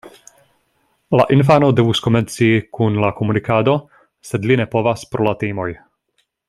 [1.19, 3.77] La infano devus komenci kun la komunikado,
[4.31, 5.71] sed li ne povas pro la timoj.